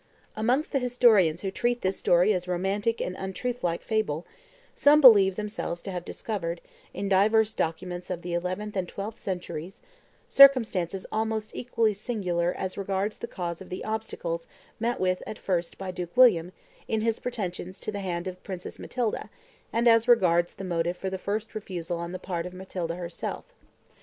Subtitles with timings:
[0.35, 4.25] Amongst the historians who treat this story as a romantic and untruthlike fable,
[4.73, 6.59] some believe themselves to have discovered,
[6.91, 9.79] in divers documents of the eleventh and twelfth centuries,
[10.27, 14.47] circumstances almost equally singular as regards the cause of the obstacles
[14.79, 16.51] met with at first by Duke William
[16.87, 19.29] in his pretensions to the hand of Princess Matilda,
[19.71, 23.45] and as regards the motive for the first refusal on the part of Matilda herself.